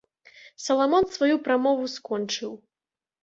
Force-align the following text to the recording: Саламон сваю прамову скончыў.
Саламон 0.63 1.05
сваю 1.17 1.35
прамову 1.47 1.85
скончыў. 1.97 2.51